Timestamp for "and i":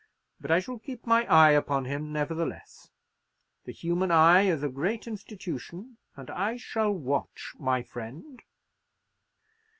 6.15-6.57